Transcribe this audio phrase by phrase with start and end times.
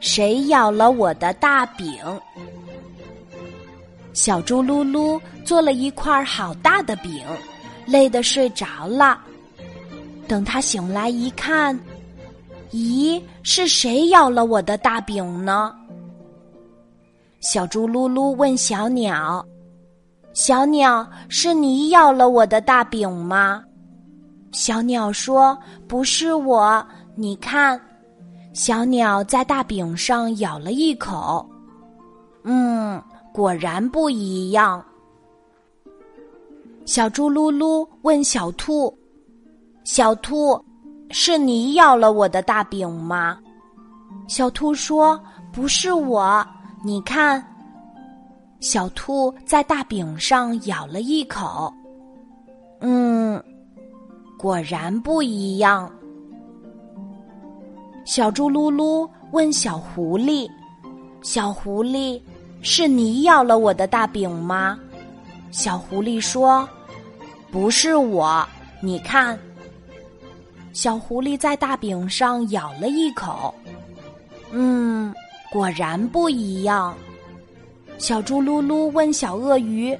[0.00, 1.94] 谁咬了我的大饼？
[4.12, 7.24] 小猪噜噜做了一块好大的饼，
[7.86, 9.20] 累得睡着了。
[10.26, 11.78] 等他醒来一看，
[12.72, 15.74] 咦，是谁咬了我的大饼呢？
[17.40, 19.44] 小猪噜噜问小鸟
[20.32, 23.62] ：“小鸟，是你咬了我的大饼吗？”
[24.50, 25.56] 小鸟说
[25.86, 26.84] ：“不是我，
[27.14, 27.80] 你看。”
[28.56, 31.46] 小鸟在大饼上咬了一口，
[32.42, 33.00] 嗯。
[33.30, 34.82] 果然不一样。
[36.86, 38.96] 小猪噜噜问小兔
[39.84, 40.58] ：“小兔，
[41.10, 43.38] 是你咬了我的大饼吗？”
[44.26, 45.20] 小兔说
[45.52, 46.42] ：“不是我，
[46.82, 47.46] 你看。”
[48.58, 51.70] 小兔在大饼上咬了一口，
[52.80, 53.38] 嗯，
[54.38, 55.92] 果然不一样。
[58.06, 60.48] 小猪噜噜问小狐狸
[61.22, 62.18] ：“小狐狸。”
[62.62, 64.78] 是你咬了我的大饼吗？
[65.52, 66.68] 小狐狸说
[67.52, 68.44] ：“不是我，
[68.80, 69.38] 你看。”
[70.72, 73.54] 小狐狸在大饼上咬了一口，
[74.50, 75.14] 嗯，
[75.52, 76.92] 果然不一样。
[77.98, 79.96] 小猪噜噜问小鳄鱼：“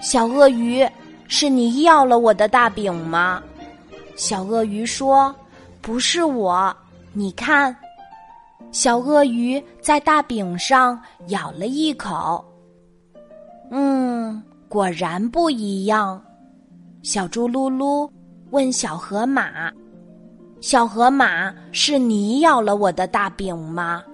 [0.00, 0.84] 小鳄鱼，
[1.28, 3.40] 是你咬了我的大饼吗？”
[4.16, 5.32] 小鳄鱼说
[5.80, 6.74] ：“不是我，
[7.12, 7.76] 你看。”
[8.72, 12.44] 小鳄鱼在大饼上咬了一口，
[13.72, 16.22] 嗯，果然不一样。
[17.02, 18.08] 小猪噜噜
[18.50, 19.72] 问小河马
[20.60, 24.04] ：“小河马，是你咬了我的大饼吗？”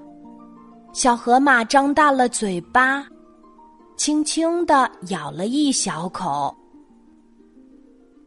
[0.94, 3.06] 小河马张大了嘴巴，
[3.96, 6.56] 轻轻的咬了一小口。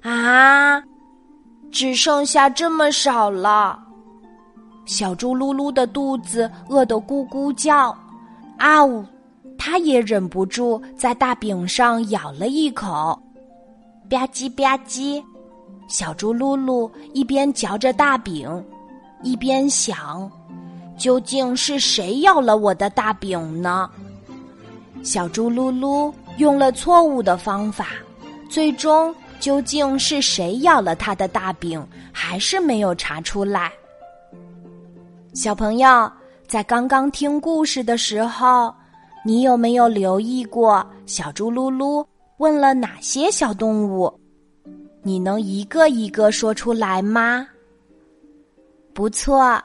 [0.03, 0.79] 啊，
[1.71, 3.83] 只剩下这么少了。
[4.89, 7.95] 小猪噜噜的肚子饿得咕咕叫，
[8.57, 9.05] 啊呜！
[9.55, 13.15] 它也忍不住在大饼上咬了一口，
[14.09, 15.23] 吧唧吧唧。
[15.87, 18.65] 小猪噜噜一边嚼着大饼，
[19.21, 20.29] 一边想：
[20.97, 23.87] 究竟是谁咬了我的大饼呢？
[25.03, 27.89] 小猪噜噜用了错误的方法，
[28.49, 33.71] 最终究竟是谁咬了他的大饼，还是没有查出来。
[35.41, 36.11] 小朋友，
[36.49, 38.75] 在刚刚听故事的时候，
[39.23, 42.05] 你有没有留意过小猪噜噜
[42.39, 44.13] 问了哪些小动物？
[45.01, 47.47] 你能一个一个说出来吗？
[48.93, 49.57] 不错，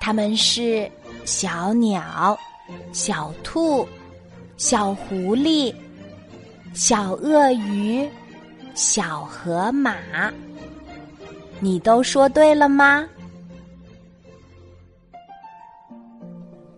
[0.00, 0.90] 他们是
[1.26, 2.34] 小鸟、
[2.94, 3.86] 小兔、
[4.56, 5.70] 小狐狸、
[6.72, 8.08] 小鳄鱼、
[8.74, 9.94] 小河马。
[11.60, 13.06] 你都说对了吗？